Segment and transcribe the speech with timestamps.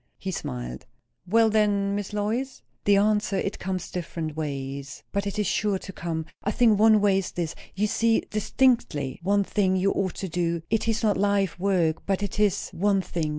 [0.17, 0.87] He smiled.
[1.27, 3.35] "Well, then, Miss Lois?" "The answer?
[3.37, 5.03] It comes different ways.
[5.11, 6.25] But it is sure to come.
[6.43, 10.63] I think one way is this, You see distinctly one thing you ought to do;
[10.71, 13.29] it is not life work, but it is one thing.